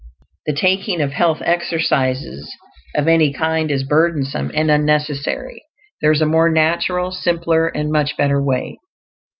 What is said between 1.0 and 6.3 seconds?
"health exercises" of any kind is burdensome and unnecessary; there is a